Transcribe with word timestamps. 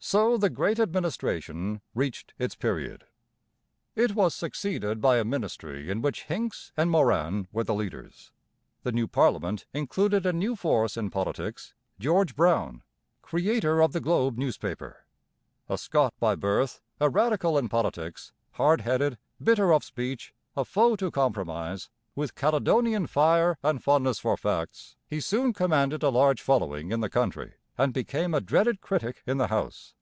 So 0.00 0.38
the 0.38 0.48
Great 0.48 0.78
Administration 0.78 1.80
reached 1.92 2.32
its 2.38 2.54
period. 2.54 3.04
It 3.96 4.14
was 4.14 4.32
succeeded 4.32 5.00
by 5.00 5.18
a 5.18 5.24
ministry 5.24 5.90
in 5.90 6.00
which 6.00 6.22
Hincks 6.22 6.72
and 6.76 6.88
Morin 6.88 7.48
were 7.52 7.64
the 7.64 7.74
leaders. 7.74 8.30
The 8.84 8.92
new 8.92 9.08
parliament 9.08 9.66
included 9.74 10.24
a 10.24 10.32
new 10.32 10.54
force 10.54 10.96
in 10.96 11.10
politics, 11.10 11.74
George 11.98 12.36
Brown, 12.36 12.84
creator 13.22 13.82
of 13.82 13.92
the 13.92 14.00
Globe 14.00 14.38
newspaper. 14.38 15.04
A 15.68 15.76
Scot 15.76 16.14
by 16.20 16.36
birth, 16.36 16.80
a 17.00 17.10
Radical 17.10 17.58
in 17.58 17.68
politics, 17.68 18.32
hard 18.52 18.82
headed, 18.82 19.18
bitter 19.42 19.74
of 19.74 19.82
speech, 19.84 20.32
a 20.56 20.64
foe 20.64 20.94
to 20.94 21.10
compromise, 21.10 21.90
with 22.14 22.36
Caledonian 22.36 23.08
fire 23.08 23.58
and 23.64 23.82
fondness 23.82 24.20
for 24.20 24.36
facts, 24.36 24.94
he 25.08 25.20
soon 25.20 25.52
commanded 25.52 26.04
a 26.04 26.08
large 26.08 26.40
following 26.40 26.92
in 26.92 27.00
the 27.00 27.10
country 27.10 27.54
and 27.80 27.92
became 27.94 28.32
a 28.34 28.40
dreaded 28.40 28.80
critic 28.80 29.22
in 29.24 29.36
the 29.38 29.46
House. 29.48 29.94